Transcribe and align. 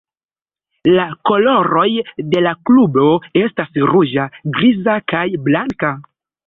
La 0.93 1.03
koloroj 1.31 1.85
de 2.33 2.43
la 2.47 2.55
klubo 2.71 3.07
estas 3.45 3.81
ruĝa, 3.93 4.27
griza, 4.59 4.99
kaj 5.13 5.27
blanka. 5.49 5.99